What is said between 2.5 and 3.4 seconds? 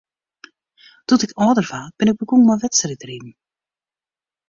wedstriidriden.